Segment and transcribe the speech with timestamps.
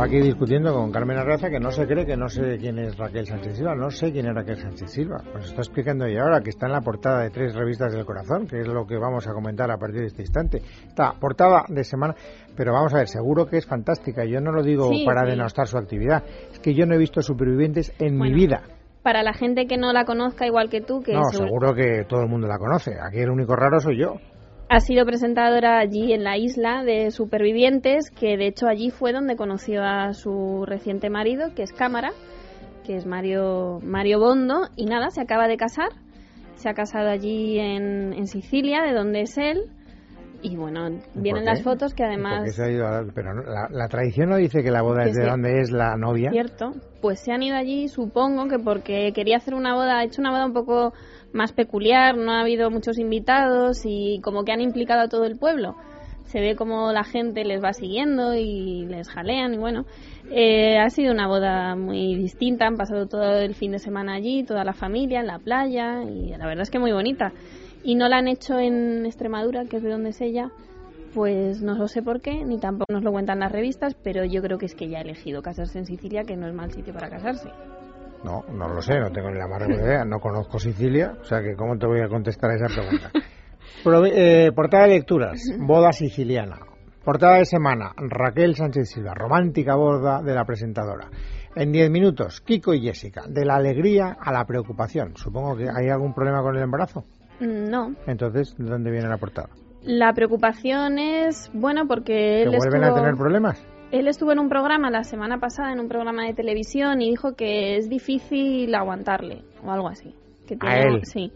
[0.00, 2.96] Estaba aquí discutiendo con Carmen Arraza que no se cree que no sé quién es
[2.96, 3.74] Raquel Sánchez Silva.
[3.74, 5.22] No sé quién es Raquel Sánchez Silva.
[5.32, 8.46] Pues está explicando ella ahora que está en la portada de tres revistas del corazón,
[8.46, 10.62] que es lo que vamos a comentar a partir de este instante.
[10.86, 12.14] Está portada de semana,
[12.60, 14.22] pero vamos a ver, seguro que es fantástica.
[14.26, 15.30] Yo no lo digo Sí, para sí.
[15.30, 16.22] denostar su actividad.
[16.52, 18.60] Es que yo no he visto supervivientes en mi vida.
[19.02, 22.04] Para la gente que no la conozca igual que tú, que No, seguro- seguro que
[22.06, 22.92] todo el mundo la conoce.
[23.00, 24.16] Aquí el único raro soy yo.
[24.68, 29.36] ha sido presentadora allí en la isla de supervivientes, que de hecho allí fue donde
[29.36, 32.10] conoció a su reciente marido, que es Cámara,
[32.84, 35.88] que es Mario, Mario Bondo, y nada, se acaba de casar.
[36.56, 39.70] Se ha casado allí en, en Sicilia, de donde es él.
[40.42, 42.54] Y bueno, vienen las fotos que ¿Por qué además...
[42.54, 45.16] se ha ido a- Pero la, la tradición no dice que la boda Que es
[45.16, 45.28] de sí.
[45.30, 46.30] donde es la novia.
[46.30, 46.72] Cierto.
[47.02, 50.30] Pues se han ido allí, supongo que porque quería hacer una boda, ha hecho una
[50.30, 50.92] boda un poco
[51.32, 55.36] más peculiar, no ha habido muchos invitados y como que han implicado a todo el
[55.38, 55.76] pueblo.
[56.24, 59.84] Se ve como la gente les va siguiendo y les jalean y bueno,
[60.30, 64.44] eh, ha sido una boda muy distinta, han pasado todo el fin de semana allí,
[64.44, 67.32] toda la familia en la playa y la verdad es que muy bonita.
[67.82, 70.50] Y no la han hecho en Extremadura, que es de donde es ella,
[71.14, 74.42] pues no lo sé por qué, ni tampoco nos lo cuentan las revistas, pero yo
[74.42, 76.92] creo que es que ya ha elegido casarse en Sicilia, que no es mal sitio
[76.92, 77.48] para casarse.
[78.22, 80.04] No, no lo sé, no tengo ni la más remota idea.
[80.04, 83.10] No conozco Sicilia, o sea que ¿cómo te voy a contestar a esa pregunta?
[83.82, 86.58] Eh, portada de lecturas, boda siciliana.
[87.04, 91.08] Portada de semana, Raquel Sánchez Silva, romántica boda de la presentadora.
[91.54, 95.16] En 10 minutos, Kiko y Jessica, de la alegría a la preocupación.
[95.16, 97.04] Supongo que hay algún problema con el embarazo.
[97.40, 99.48] No, Entonces, ¿de dónde viene la portada?
[99.82, 103.66] la preocupación es, bueno, porque ¿Que él vuelven estuvo, a tener problemas?
[103.92, 107.34] él estuvo en un programa la semana pasada, en un programa de televisión, y dijo
[107.34, 110.14] que es difícil aguantarle, o algo así.
[110.46, 111.04] Que ¿A él?
[111.04, 111.32] Sí.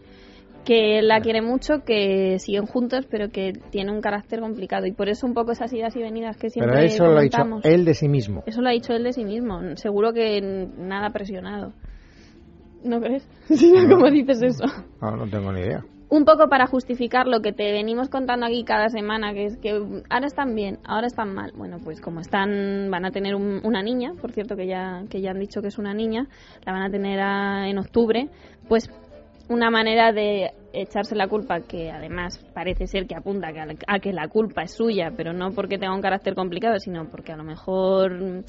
[0.63, 4.87] Que la quiere mucho, que siguen juntos, pero que tiene un carácter complicado.
[4.87, 7.21] Y por eso un poco esas idas y venidas que siempre Pero eso lo ha
[7.21, 8.43] dicho él de sí mismo.
[8.47, 9.59] Eso lo ha dicho él de sí mismo.
[9.75, 10.41] Seguro que
[10.77, 11.73] nada presionado.
[12.83, 13.27] ¿No crees?
[13.45, 14.65] Sí, ¿Cómo dices eso?
[15.01, 15.83] No, no tengo ni idea.
[16.07, 19.71] Un poco para justificar lo que te venimos contando aquí cada semana, que es que
[20.09, 21.51] ahora están bien, ahora están mal.
[21.55, 25.21] Bueno, pues como están, van a tener un- una niña, por cierto que ya, que
[25.21, 26.27] ya han dicho que es una niña,
[26.63, 28.29] la van a tener a- en octubre,
[28.69, 28.89] pues
[29.49, 33.49] una manera de echarse la culpa, que además parece ser que apunta
[33.87, 37.31] a que, la culpa es suya, pero no porque tenga un carácter complicado, sino porque
[37.31, 38.43] a lo mejor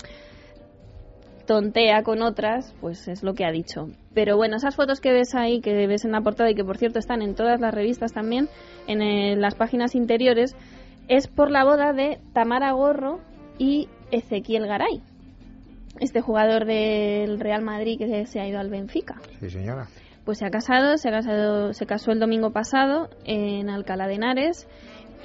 [1.46, 3.88] tontea con otras, pues es lo que ha dicho.
[4.14, 6.76] Pero bueno, esas fotos que ves ahí, que ves en la portada y que por
[6.76, 8.48] cierto están en todas las revistas también,
[8.86, 10.54] en eh, las páginas interiores,
[11.08, 13.20] es por la boda de Tamara Gorro
[13.58, 15.00] y Ezequiel Garay,
[16.00, 19.16] este jugador del Real Madrid que se ha ido al Benfica.
[19.40, 19.86] Sí, señora.
[20.24, 24.14] Pues se ha casado, se ha casado, se casó el domingo pasado en Alcalá de
[24.14, 24.68] Henares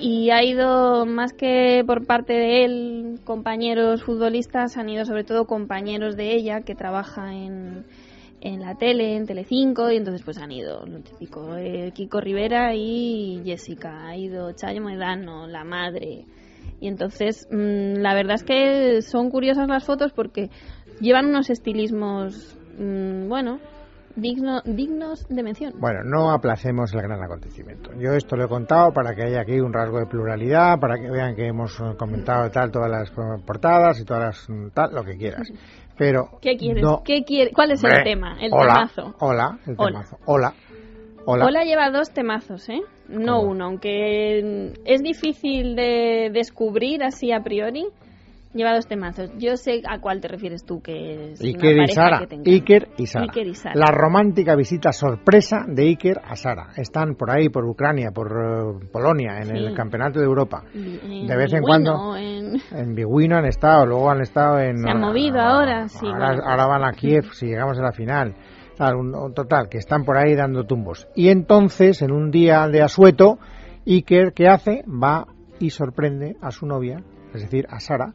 [0.02, 5.46] y ha ido más que por parte de él compañeros futbolistas, han ido sobre todo
[5.46, 7.86] compañeros de ella que trabaja en,
[8.42, 12.74] en la tele, en Telecinco y entonces pues han ido lo típico, eh, Kiko Rivera
[12.74, 16.26] y Jessica, ha ido Chayo Medano, la madre.
[16.80, 20.50] Y entonces mm, la verdad es que son curiosas las fotos porque
[21.00, 23.60] llevan unos estilismos mm, bueno
[24.16, 25.74] digno, dignos de mención.
[25.80, 27.92] Bueno, no aplacemos el gran acontecimiento.
[28.00, 31.10] Yo esto lo he contado para que haya aquí un rasgo de pluralidad, para que
[31.10, 34.94] vean que hemos eh, comentado tal todas las eh, portadas y todas las mm, tal,
[34.94, 35.52] lo que quieras.
[35.98, 36.84] Pero ¿Qué quieres?
[36.84, 37.52] no- ¿Qué quiere?
[37.52, 38.38] ¿Cuál es el tema?
[38.42, 39.16] El hola, temazo.
[39.20, 39.92] Hola, el Hola.
[39.92, 40.18] temazo.
[40.26, 40.54] Hola.
[41.26, 41.46] Hola.
[41.46, 42.82] Hola lleva dos temazos, ¿eh?
[43.08, 43.52] No ¿Cómo?
[43.52, 47.86] uno, aunque es difícil de descubrir así a priori.
[48.54, 49.32] Lleva dos temazos.
[49.38, 52.20] Yo sé a cuál te refieres tú, que es una Iker y Sara.
[52.20, 52.52] que te encanta.
[52.52, 53.24] Iker y Sara.
[53.26, 53.76] Iker y Sara.
[53.76, 56.68] La romántica visita sorpresa de Iker a Sara.
[56.76, 59.52] Están por ahí, por Ucrania, por eh, Polonia, en Sí.
[59.56, 60.64] el Campeonato de Europa.
[60.74, 64.78] En de vez en cuando- en- En Biguino han estado, luego han estado en...
[64.80, 66.44] Se han movido ahora, sí, Ahora, bueno.
[66.46, 68.36] ahora van a Kiev, si llegamos a la final.
[69.36, 71.08] Total, que están por ahí dando tumbos.
[71.16, 73.38] Y entonces, en un día de asueto,
[73.88, 74.84] Iker, ¿qué hace?
[74.88, 75.28] Va
[75.60, 76.98] y sorprende a su novia,
[77.34, 78.14] es decir, a Sara,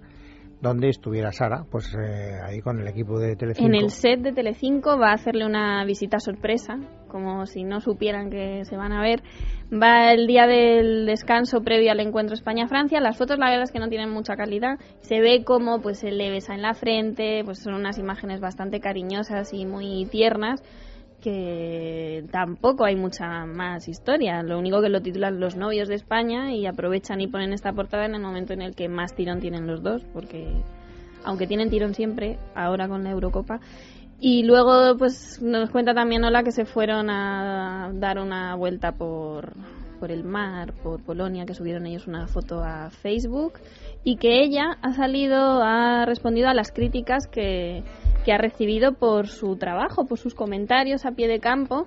[0.61, 3.69] donde estuviera Sara, pues eh, ahí con el equipo de Telecinco.
[3.69, 8.31] En el set de Telecinco va a hacerle una visita sorpresa, como si no supieran
[8.31, 9.23] que se van a ver.
[9.73, 13.01] Va el día del descanso previo al encuentro España-Francia.
[13.01, 14.79] Las fotos, la verdad es que no tienen mucha calidad.
[15.01, 18.81] Se ve como pues él le besa en la frente, pues son unas imágenes bastante
[18.81, 20.63] cariñosas y muy tiernas
[21.27, 24.45] que tampoco hay mucha más historia.
[24.45, 28.05] Lo único que lo titulan los novios de España y aprovechan y ponen esta portada
[28.05, 30.47] en el momento en el que más tirón tienen los dos, porque
[31.25, 33.59] aunque tienen tirón siempre, ahora con la Eurocopa.
[34.21, 39.55] Y luego, pues nos cuenta también Ola que se fueron a dar una vuelta por,
[39.97, 43.55] por el mar, por Polonia, que subieron ellos una foto a Facebook
[44.05, 47.83] y que ella ha salido, ha respondido a las críticas que,
[48.25, 51.87] que ha recibido por su trabajo, por sus comentarios a pie de campo.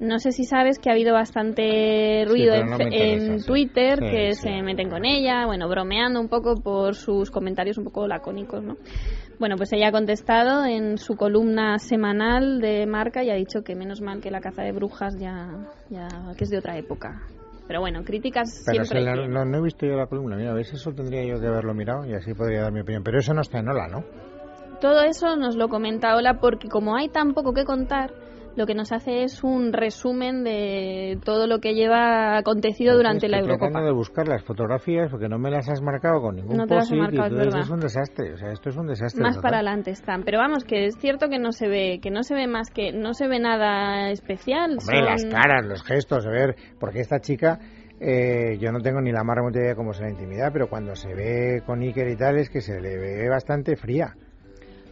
[0.00, 5.04] No sé si sabes que ha habido bastante ruido en, Twitter, que se meten con
[5.04, 8.76] ella, bueno, bromeando un poco por sus comentarios un poco lacónicos, ¿no?
[9.38, 13.74] Bueno, pues ella ha contestado en su columna semanal de marca y ha dicho que
[13.74, 15.48] menos mal que la caza de brujas ya,
[15.90, 17.22] ya que es de otra época.
[17.66, 19.28] Pero bueno, críticas Pero siempre.
[19.28, 20.36] no, no, he visto yo la columna.
[20.36, 23.02] Mira, a ver eso tendría yo que haberlo mirado y así podría dar mi opinión.
[23.02, 24.04] Pero eso no está en Ola, ¿no?
[24.80, 28.12] Todo eso nos lo comenta Ola porque como hay tan poco que contar,
[28.56, 33.38] lo que nos hace es un resumen de todo lo que lleva acontecido durante la
[33.38, 33.66] Eurocopa.
[33.66, 36.74] tratando de buscar las fotografías porque no me las has marcado con ningún no te
[36.74, 39.22] las he marcado, es, es un desastre, o sea, esto es un desastre.
[39.22, 42.22] Más para adelante están, pero vamos que es cierto que no se ve, que no
[42.22, 44.78] se ve más que no se ve nada especial.
[44.80, 47.58] Hombre, las caras, los gestos, a ver, porque esta chica
[48.00, 50.68] eh, yo no tengo ni la más remota idea de cómo es la intimidad, pero
[50.68, 54.14] cuando se ve con Iker y tal es que se le ve bastante fría.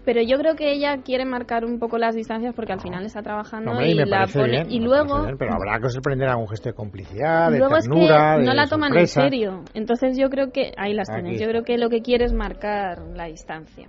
[0.05, 3.23] Pero yo creo que ella quiere marcar un poco las distancias porque al final está
[3.23, 7.59] trabajando y, la pone y luego pero habrá que sorprender algún gesto de complicidad, de
[7.59, 9.65] luego ternura, es que no la toman en serio.
[9.75, 11.41] Entonces yo creo que ahí las tienes.
[11.41, 13.87] Yo creo que lo que quiere es marcar la distancia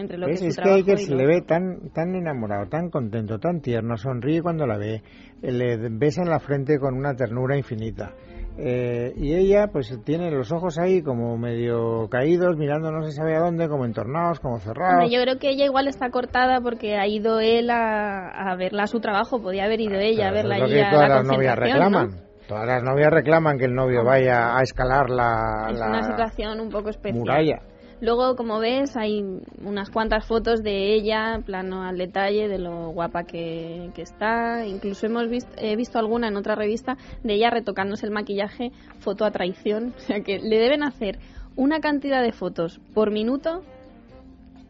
[0.00, 3.38] entre lo que es, es que Iker se le ve tan tan enamorado, tan contento,
[3.38, 5.02] tan tierno, sonríe cuando la ve,
[5.42, 8.12] le besa en la frente con una ternura infinita.
[8.58, 13.36] Eh, y ella pues tiene los ojos ahí como medio caídos, mirando no se sabe
[13.36, 15.10] a dónde, como entornados, como cerrados.
[15.10, 19.00] yo creo que ella igual está cortada porque ha ido él a, verla a su
[19.00, 22.10] trabajo, podía haber ido ella a verla allí a todas la las novias reclaman.
[22.46, 26.68] Todas las novias reclaman que el novio vaya a escalar la, es una situación un
[26.68, 27.20] poco especial.
[27.20, 27.60] muralla.
[28.00, 29.22] Luego, como ves, hay
[29.62, 34.66] unas cuantas fotos de ella, plano al detalle, de lo guapa que, está.
[34.66, 39.24] Incluso hemos visto, he visto alguna en otra revista de ella retocándose el maquillaje, foto
[39.24, 39.94] a traición.
[40.00, 41.18] O sea que le deben hacer
[41.56, 43.62] una cantidad de fotos por minuto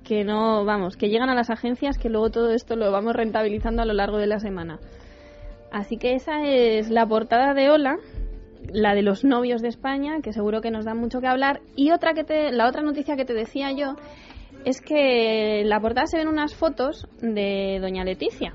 [0.04, 3.82] que no, vamos, que llegan a las agencias, que luego todo esto lo vamos rentabilizando
[3.82, 4.80] a lo largo de la semana.
[5.70, 7.96] Así que esa es la portada de Hola,
[8.72, 11.60] la de los novios de España, que seguro que nos da mucho que hablar.
[11.76, 13.96] Y otra que te, la otra noticia que te decía yo
[14.64, 18.52] es que en la portada se ven unas fotos de Doña Leticia.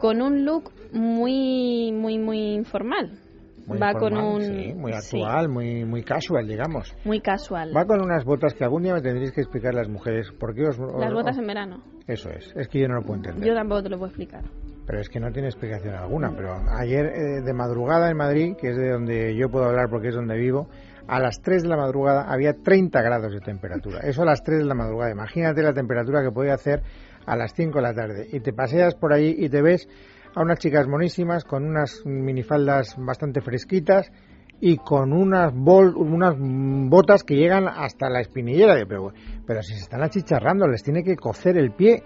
[0.00, 3.18] Con un look muy, muy, muy informal.
[3.70, 6.94] va con un muy actual, muy muy casual, digamos.
[7.04, 7.76] Muy casual.
[7.76, 10.68] Va con unas botas que algún día me tendréis que explicar las mujeres por qué
[10.68, 11.82] os Las botas en verano.
[12.06, 13.48] Eso es, es que yo no lo puedo entender.
[13.48, 14.44] Yo tampoco te lo puedo explicar
[14.88, 16.32] pero es que no tiene explicación alguna.
[16.34, 20.08] Pero ayer eh, de madrugada en Madrid, que es de donde yo puedo hablar porque
[20.08, 20.66] es donde vivo,
[21.06, 24.00] a las 3 de la madrugada había 30 grados de temperatura.
[24.00, 25.10] Eso a las 3 de la madrugada.
[25.10, 26.82] Imagínate la temperatura que podía hacer
[27.26, 28.28] a las 5 de la tarde.
[28.32, 29.86] Y te paseas por ahí y te ves
[30.34, 34.10] a unas chicas monísimas con unas minifaldas bastante fresquitas
[34.58, 38.74] y con unas, bol, unas botas que llegan hasta la espinillera.
[38.88, 39.12] Pero,
[39.46, 42.02] pero si se están achicharrando, les tiene que cocer el pie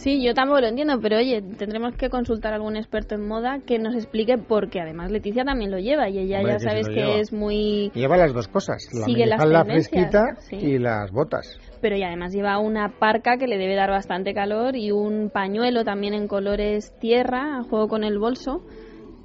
[0.00, 3.58] Sí, yo tampoco lo entiendo, pero oye, tendremos que consultar a algún experto en moda
[3.66, 7.34] que nos explique, porque además Leticia también lo lleva y ella ya sabes que es
[7.34, 7.90] muy...
[7.94, 11.58] Lleva las dos cosas, la sigue la fresquita y las botas.
[11.82, 15.84] Pero y además lleva una parca que le debe dar bastante calor y un pañuelo
[15.84, 18.62] también en colores tierra, a juego con el bolso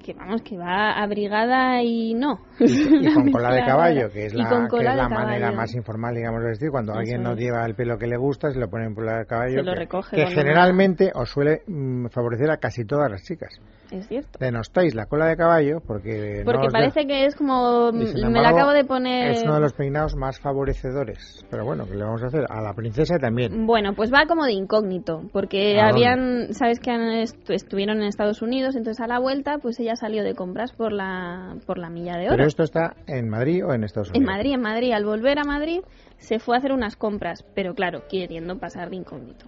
[0.06, 2.40] que vamos, que va abrigada y no.
[2.60, 6.70] Y, con cola de caballo, que es la, la manera más informal, digamos de decir,
[6.72, 9.26] cuando alguien no lleva el pelo que le gusta, se lo pone en cola de
[9.26, 9.64] caballo.
[10.12, 13.60] que, generalmente os suele mm, favorecer a casi todas las chicas.
[13.92, 14.40] Es cierto.
[14.40, 16.42] Denostáis la cola de caballo porque...
[16.44, 17.92] Porque parece que es como...
[17.92, 19.32] me la acabo de poner...
[19.32, 21.46] Es uno de los peinados más favorecedores.
[21.50, 22.46] Pero bueno, ¿qué le vamos a hacer?
[22.50, 23.66] A la princesa también.
[23.66, 25.24] Bueno, pues va como de incógnito.
[25.32, 26.54] Porque habían...
[26.54, 30.72] Sabes que estuvieron en Estados Unidos, entonces a la vuelta pues ella salió de compras
[30.74, 32.36] por la, por la milla de oro.
[32.36, 34.22] ¿Pero esto está en Madrid o en Estados Unidos?
[34.22, 34.92] En Madrid, en Madrid.
[34.94, 35.82] Al volver a Madrid
[36.18, 39.46] se fue a hacer unas compras, pero claro, queriendo pasar de incógnito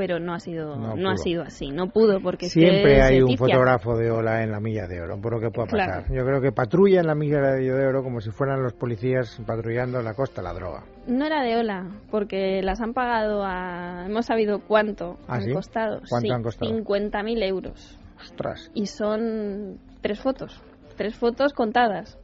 [0.00, 3.98] pero no ha sido no, ha sido así, no pudo porque siempre hay un fotógrafo
[3.98, 6.10] de ola en la milla de oro, por lo que pueda pasar.
[6.10, 10.00] Yo creo que patrulla en la milla de oro como si fueran los policías patrullando
[10.00, 10.84] la costa la droga.
[11.06, 16.00] No era de ola, porque las han pagado a hemos sabido cuánto ¿Ah, han costado.
[16.08, 16.72] ¿Cuánto han costado?
[16.72, 17.98] 50.000 euros.
[18.18, 18.70] Ostras.
[18.72, 20.62] Y son tres fotos,
[20.96, 22.18] tres fotos contadas.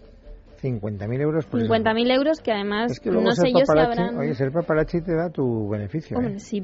[0.57, 4.17] 50.000 euros por 50.000 euros que además no sé yo si habrán...
[4.19, 6.17] Oye, ser paparazzi te da tu beneficio.
[6.17, 6.63] Hombre, ¿eh?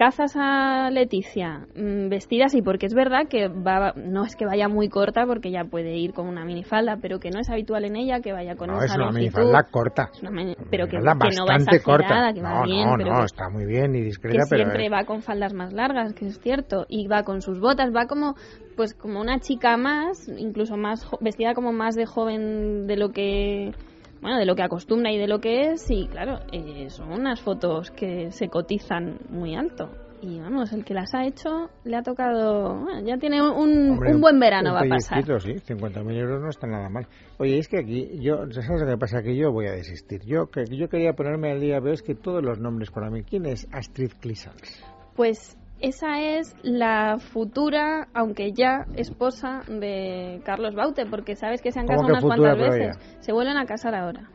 [0.00, 4.66] Cazas a Leticia mm, vestida así, porque es verdad que va, no es que vaya
[4.66, 7.96] muy corta, porque ya puede ir con una minifalda, pero que no es habitual en
[7.96, 9.20] ella que vaya con no, esa es una longitud.
[9.20, 10.08] minifalda corta.
[10.10, 12.32] Es una mini- pero que, Minifalda que no va bastante exagerada, corta.
[12.34, 14.88] que va no, bien, no, pero no, está muy bien y que discreta, pero siempre
[14.88, 18.36] va con faldas más largas, que es cierto, y va con sus botas, va como
[18.76, 23.10] pues como una chica más, incluso más jo- vestida como más de joven de lo
[23.10, 23.72] que
[24.20, 27.40] bueno, de lo que acostumbra y de lo que es, y claro, eh, son unas
[27.40, 29.90] fotos que se cotizan muy alto.
[30.22, 34.14] Y vamos, el que las ha hecho le ha tocado, bueno, ya tiene un, Hombre,
[34.14, 35.24] un buen verano un va a pasar.
[35.40, 37.06] sí, 50.000 euros no está nada mal.
[37.38, 39.22] Oye, es que aquí, yo, ¿sabes lo que pasa?
[39.22, 40.20] Que yo voy a desistir.
[40.26, 43.22] Yo que yo quería ponerme al día, pero es que todos los nombres para mí.
[43.22, 44.84] ¿Quién es Astrid Clisans?
[45.16, 51.80] Pues esa es la futura, aunque ya esposa de Carlos Baute, porque sabes que se
[51.80, 53.16] han ¿Cómo casado unas futura, cuantas veces.
[53.20, 54.28] Se vuelven a casar ahora.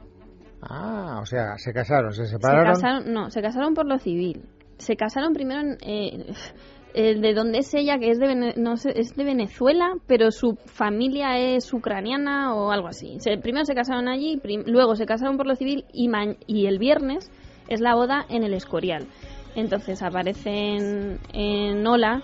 [0.61, 2.73] Ah, o sea, se casaron, se Se separaron.
[2.73, 4.43] casaron, no, se casaron por lo civil.
[4.77, 6.25] Se casaron primero en, eh,
[6.95, 10.31] eh, de donde es ella, que es de, Vene- no sé, es de Venezuela, pero
[10.31, 13.17] su familia es ucraniana o algo así.
[13.19, 16.09] Se- primero se casaron allí, luego se casaron por lo civil y,
[16.47, 17.29] y el viernes
[17.67, 19.05] es la boda en el Escorial.
[19.55, 22.21] Entonces aparecen en Ola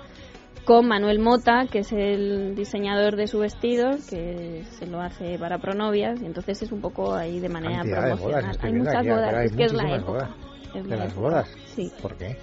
[0.66, 5.58] con Manuel Mota, que es el diseñador de su vestido, que se lo hace para
[5.58, 8.58] pronovias, y entonces es un poco ahí de manera Cantidad de bodas, promocional.
[8.62, 10.12] hay muchas bodas, pero hay es que es la época.
[10.12, 10.30] bodas.
[10.76, 11.50] Es ¿De la las bodas?
[11.66, 11.92] Sí.
[12.02, 12.38] ¿Por qué?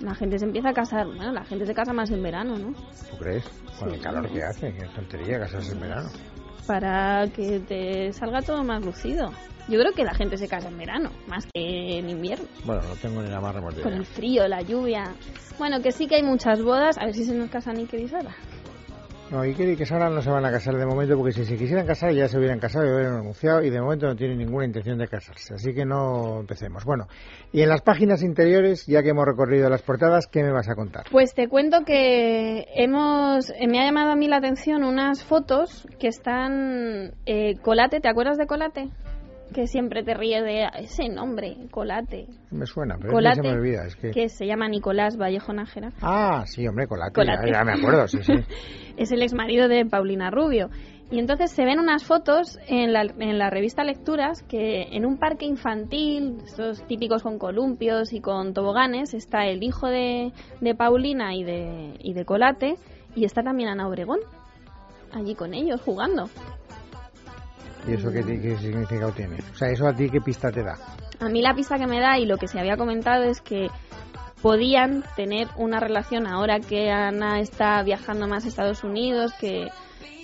[0.00, 2.72] La gente se empieza a casar, bueno, la gente se casa más en verano, ¿no?
[3.10, 3.44] ¿Tú crees?
[3.78, 3.96] Con Sí.
[3.96, 6.08] el calor que hace, que tontería casarse en verano.
[6.66, 9.30] Para que te salga todo más lucido.
[9.70, 12.46] Yo creo que la gente se casa en verano, más que en invierno.
[12.64, 15.14] Bueno, no tengo ni la más remota Con el frío, la lluvia.
[15.60, 16.98] Bueno, que sí que hay muchas bodas.
[16.98, 18.34] A ver si se nos casa Nicky y Sara.
[19.30, 21.86] No, Iker y Quesara no se van a casar de momento porque si se quisieran
[21.86, 24.98] casar ya se hubieran casado y hubieran anunciado y de momento no tienen ninguna intención
[24.98, 25.54] de casarse.
[25.54, 26.84] Así que no empecemos.
[26.84, 27.06] Bueno,
[27.52, 30.74] y en las páginas interiores, ya que hemos recorrido las portadas, ¿qué me vas a
[30.74, 31.04] contar?
[31.12, 35.86] Pues te cuento que hemos, eh, me ha llamado a mí la atención unas fotos
[36.00, 38.88] que están eh, Colate, ¿te acuerdas de Colate?
[39.54, 42.26] Que siempre te ríes de ese nombre, Colate.
[42.50, 43.86] Me suena, pero Colate, se me olvida.
[43.86, 44.10] Es que...
[44.10, 45.92] que se llama Nicolás Vallejo Nájera.
[46.02, 47.50] Ah, sí, hombre, Colate, Colate.
[47.50, 48.32] Ya, ya me acuerdo, sí, sí.
[48.96, 50.70] es el exmarido de Paulina Rubio.
[51.10, 55.18] Y entonces se ven unas fotos en la, en la revista Lecturas que en un
[55.18, 61.34] parque infantil, estos típicos con columpios y con toboganes, está el hijo de, de Paulina
[61.34, 62.76] y de, y de Colate
[63.16, 64.20] y está también Ana Obregón
[65.12, 66.28] allí con ellos jugando.
[67.86, 68.22] ¿Y eso qué,
[68.58, 69.36] significado tiene?
[69.52, 70.74] O sea, ¿eso a ti qué pista te da?
[71.18, 73.68] A mí la pista que me da y lo que se había comentado es que
[74.42, 79.68] podían tener una relación ahora que Ana está viajando más a Estados Unidos, que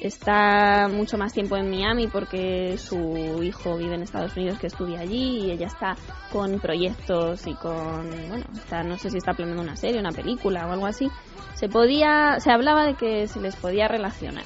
[0.01, 5.01] está mucho más tiempo en Miami porque su hijo vive en Estados Unidos que estudia
[5.01, 5.97] allí y ella está
[6.33, 10.67] con proyectos y con, bueno, está, no sé si está planeando una serie, una película
[10.67, 11.09] o algo así.
[11.55, 14.45] Se podía, se hablaba de que se les podía relacionar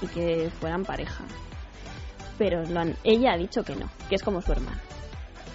[0.00, 1.24] y que fueran pareja.
[2.38, 4.78] Pero lo han- ella ha dicho que no, que es como su hermano.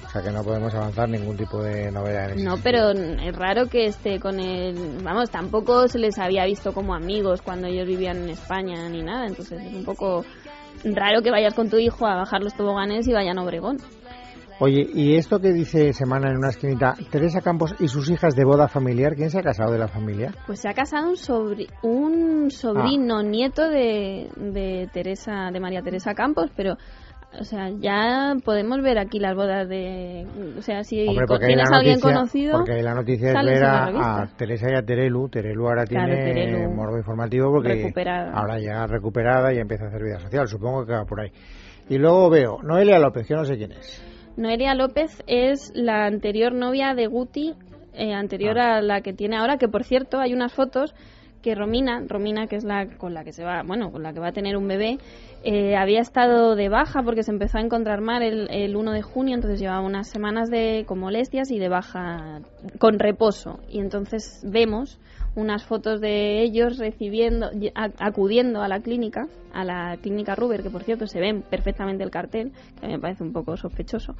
[0.05, 2.59] O sea, que no podemos avanzar ningún tipo de novedad en No, sentido.
[2.63, 4.99] pero es raro que esté con él.
[5.03, 9.27] Vamos, tampoco se les había visto como amigos cuando ellos vivían en España ni nada.
[9.27, 10.23] Entonces es un poco
[10.85, 13.77] raro que vayas con tu hijo a bajar los toboganes y vayan a Obregón.
[14.59, 18.43] Oye, ¿y esto que dice Semana en una esquinita, Teresa Campos y sus hijas de
[18.43, 20.31] boda familiar, ¿quién se ha casado de la familia?
[20.47, 26.13] Pues se ha casado un, sobri- un sobrino nieto de, de Teresa, de María Teresa
[26.15, 26.75] Campos, pero.
[27.39, 30.25] O sea, ya podemos ver aquí las bodas de...
[30.57, 32.57] O sea, si Hombre, tienes a alguien conocido...
[32.57, 35.27] porque la noticia es ver a, a Teresa y a Terelu.
[35.27, 38.31] Terelu ahora Claro, tiene Terelu morbo informativo porque recuperada.
[38.31, 40.47] ahora ya recuperada y empieza a hacer vida social.
[40.47, 41.29] Supongo que va por ahí.
[41.89, 44.01] Y luego veo Noelia López, que no sé quién es.
[44.37, 47.55] Noelia López es la anterior novia de Guti,
[47.93, 48.77] eh, anterior Ah.
[48.77, 50.93] a la que tiene ahora, que por cierto hay unas fotos
[51.47, 54.19] que Romina, Romina que es la con la que se va, bueno, con la que
[54.19, 54.97] va a tener un bebé,
[55.45, 59.01] eh, había estado de baja porque se empezó a encontrar mal el, el 1 de
[59.01, 62.41] junio, entonces llevaba unas semanas de con molestias y de baja
[62.79, 63.59] con reposo.
[63.69, 64.99] Y entonces vemos
[65.37, 67.49] unas fotos de ellos recibiendo,
[67.97, 72.11] acudiendo a la clínica, a la clínica Ruber, que por cierto se ven perfectamente el
[72.11, 74.15] cartel, que a mí me parece un poco sospechoso,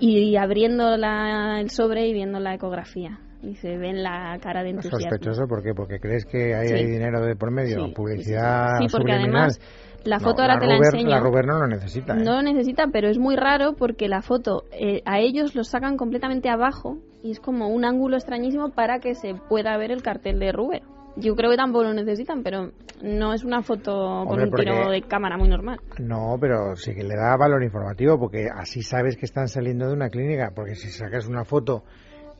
[0.00, 3.20] y abriendo la- el sobre y viendo la ecografía.
[3.42, 5.00] Y se ven la cara de entusiasmo.
[5.00, 5.72] Sospechoso, ¿por qué?
[5.74, 6.74] Porque crees que ahí Sí.
[6.74, 9.28] hay dinero de por medio, Sí, publicidad sí, porque subliminal.
[9.50, 9.60] además
[10.04, 11.08] la No, foto ahora te la enseño.
[11.08, 12.14] La Ruber no lo necesita.
[12.14, 12.22] ¿eh?
[12.22, 15.96] No lo necesita, pero es muy raro porque la foto eh, a ellos los sacan
[15.96, 20.38] completamente abajo y es como un ángulo extrañísimo para que se pueda ver el cartel
[20.38, 20.82] de Ruber.
[21.16, 22.70] Yo creo que tampoco lo necesitan, pero
[23.02, 23.92] no es una foto
[24.26, 25.78] con Hombre, un tiro de cámara muy normal.
[25.98, 29.94] No, pero sí que le da valor informativo porque así sabes que están saliendo de
[29.94, 30.52] una clínica.
[30.54, 31.82] Porque si sacas una foto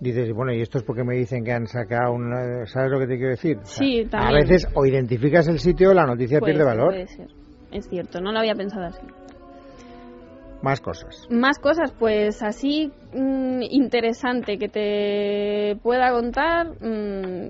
[0.00, 2.66] dices, bueno, ¿y esto es porque me dicen que han sacado una...
[2.66, 3.59] ¿Sabes lo que te quiero decir?
[3.62, 4.35] sí, también.
[4.35, 6.88] A veces o identificas el sitio o la noticia pierde valor.
[6.88, 7.28] Puede ser,
[7.73, 9.07] es cierto, no lo había pensado así.
[10.62, 11.26] Más cosas.
[11.30, 17.49] Más cosas, pues así mm, interesante que te pueda contar, mm,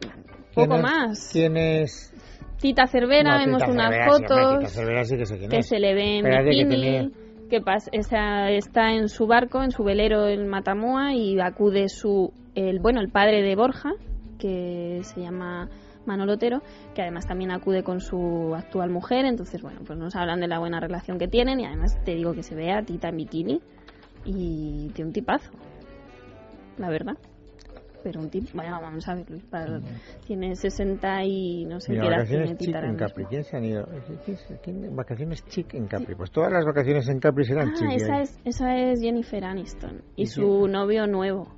[0.54, 1.30] poco más.
[1.32, 2.12] ¿Quién es?
[2.60, 5.50] Tita Cervera, No, vemos Tita unas Cervera, sí, fotos Tita Cervera sí que sé quién
[5.50, 5.66] que es.
[5.68, 7.12] se le ve en bikini,
[7.48, 12.32] que pas- esa- está en su barco, en su velero en Matamua y acude su,
[12.54, 13.92] el, bueno, el padre de Borja,
[14.38, 15.68] que se llama
[16.06, 16.62] Manolo Otero,
[16.94, 20.58] que además también acude con su actual mujer, entonces bueno, pues nos hablan de la
[20.58, 23.60] buena relación que tienen y además te digo que se ve a Tita en bikini
[24.24, 25.50] y tiene un tipazo,
[26.78, 27.14] la verdad.
[28.02, 29.78] Pero un tip, bueno, vamos a ver, Luis, para-
[30.26, 32.96] tiene 60 y no sé Mira, qué edad vacaciones tiene Tita en.
[32.96, 33.24] Capri.
[33.26, 33.86] ¿Quién se han ido?
[34.24, 36.14] ¿Quién- quién- Vacaciones chic en Capri.
[36.14, 37.68] Pues todas las vacaciones en Capri serán.
[37.68, 37.96] Ah, ¿eh?
[37.96, 41.48] esa es, esa es Jennifer Aniston y ¿Y su novio nuevo.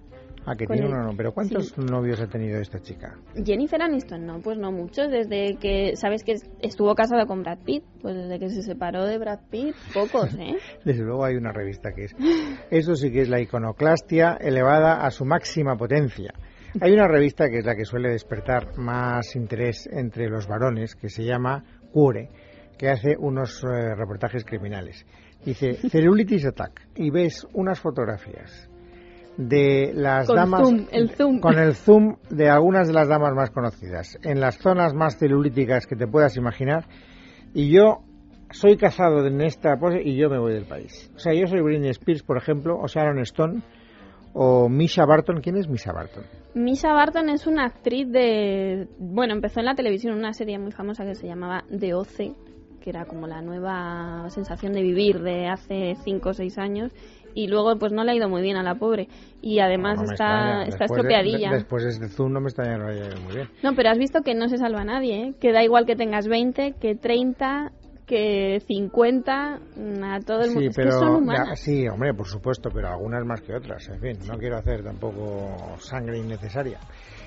[0.45, 1.17] Ah, que tiene el- uno, no.
[1.17, 1.81] Pero ¿cuántos sí.
[1.81, 3.15] novios ha tenido esta chica?
[3.45, 7.85] Jennifer Aniston, no, pues no muchos, desde que, ¿sabes que estuvo casada con Brad Pitt?
[8.01, 10.57] Pues desde que se separó de Brad Pitt, pocos, ¿eh?
[10.85, 12.17] Desde luego hay una revista que es.
[12.71, 16.33] Eso sí que es la iconoclastia elevada a su máxima potencia.
[16.81, 21.11] Hay una revista que es la que suele despertar más interés entre los varones, que
[21.11, 22.31] se llama Cure,
[22.79, 25.05] que hace unos eh, reportajes criminales.
[25.45, 28.71] Dice Cellulitis Attack y ves unas fotografías
[29.37, 31.41] de las Con damas zoom, el zoom.
[31.41, 35.87] con el zoom de algunas de las damas más conocidas en las zonas más celulíticas
[35.87, 36.85] que te puedas imaginar
[37.55, 38.03] y yo
[38.53, 41.11] soy cazado en esta pose y yo me voy del país.
[41.17, 43.63] O sea, yo soy Britney Spears, por ejemplo, o Sharon Stone,
[44.35, 45.41] o Misha Barton.
[45.41, 46.25] ¿Quién es Misha Barton?
[46.55, 48.89] Misha Barton es una actriz de...
[48.99, 52.35] Bueno, empezó en la televisión una serie muy famosa que se llamaba The Oce,
[52.81, 56.93] que era como la nueva sensación de vivir de hace 5 o 6 años.
[57.35, 59.09] Y luego pues no le ha ido muy bien a la pobre.
[59.41, 61.51] Y además No me está, está Después estropeadilla.
[61.51, 63.49] de- después de este zoom no me extraña no haya ido muy bien.
[63.63, 65.35] No, pero has visto que no se salva a nadie, ¿eh?
[65.41, 67.73] Que da igual que tengas 20, que 30,
[68.07, 70.61] que 50, mm, a todo el mundo.
[70.61, 73.89] Sí, Es pero que son ya, sí, hombre, por supuesto, pero algunas más que otras.
[73.89, 76.79] En fin, no quiero hacer tampoco sangre innecesaria.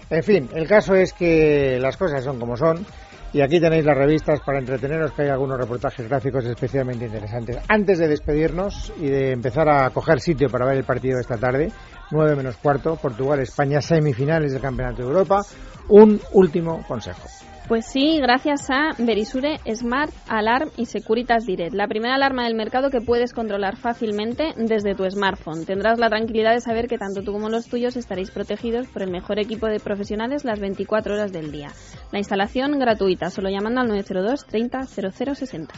[0.09, 2.85] En fin, el caso es que las cosas son como son.
[3.33, 7.57] Y aquí tenéis las revistas para entreteneros, que hay algunos reportajes gráficos especialmente interesantes.
[7.67, 11.37] Antes de despedirnos y de empezar a coger sitio para ver el partido de esta
[11.37, 11.71] tarde,
[12.11, 15.41] 9 menos cuarto, Portugal-España, semifinales del Campeonato de Europa,
[15.89, 17.27] un último consejo.
[17.67, 22.91] Pues sí, gracias a Verisure Smart Alarm y Securitas Direct, la primera alarma del mercado
[22.91, 25.65] que puedes controlar fácilmente desde tu smartphone.
[25.65, 29.09] Tendrás la tranquilidad de saber que tanto tú como los tuyos estaréis protegidos por el
[29.09, 31.69] mejor equipo de profesionales las 24 horas del día.
[32.11, 35.73] La instalación gratuita, solo llamando al 902 30 0060.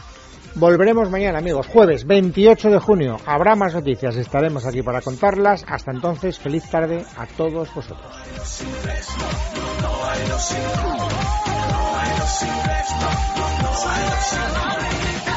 [0.56, 3.16] Volveremos mañana, amigos, jueves 28 de junio.
[3.24, 5.64] Habrá más noticias, estaremos aquí para contarlas.
[5.66, 8.12] Hasta entonces, feliz tarde a todos vosotros.
[13.62, 15.27] No hay